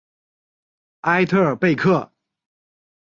[1.01, 2.11] 埃特尔贝克。